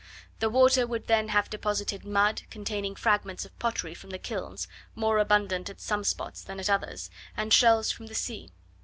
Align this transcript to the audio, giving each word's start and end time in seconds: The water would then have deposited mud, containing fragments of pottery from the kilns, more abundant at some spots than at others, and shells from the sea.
The 0.39 0.49
water 0.49 0.87
would 0.87 1.05
then 1.05 1.27
have 1.27 1.47
deposited 1.47 2.03
mud, 2.03 2.41
containing 2.49 2.95
fragments 2.95 3.45
of 3.45 3.59
pottery 3.59 3.93
from 3.93 4.09
the 4.09 4.17
kilns, 4.17 4.67
more 4.95 5.19
abundant 5.19 5.69
at 5.69 5.79
some 5.79 6.03
spots 6.03 6.41
than 6.43 6.59
at 6.59 6.71
others, 6.71 7.11
and 7.37 7.53
shells 7.53 7.91
from 7.91 8.07
the 8.07 8.15
sea. 8.15 8.49